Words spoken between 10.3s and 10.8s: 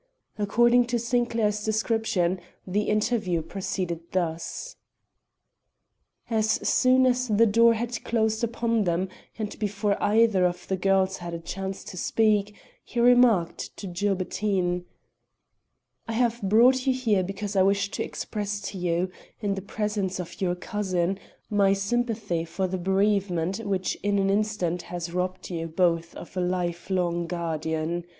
of the